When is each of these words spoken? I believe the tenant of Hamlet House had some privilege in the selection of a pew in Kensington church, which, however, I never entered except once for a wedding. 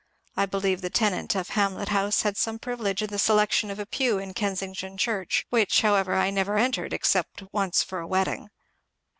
I 0.35 0.47
believe 0.47 0.81
the 0.81 0.89
tenant 0.89 1.35
of 1.35 1.49
Hamlet 1.49 1.89
House 1.89 2.23
had 2.23 2.35
some 2.35 2.57
privilege 2.57 3.03
in 3.03 3.09
the 3.09 3.19
selection 3.19 3.69
of 3.69 3.77
a 3.77 3.85
pew 3.85 4.17
in 4.17 4.33
Kensington 4.33 4.97
church, 4.97 5.45
which, 5.51 5.83
however, 5.83 6.15
I 6.15 6.31
never 6.31 6.57
entered 6.57 6.91
except 6.91 7.43
once 7.51 7.83
for 7.83 7.99
a 7.99 8.07
wedding. 8.07 8.49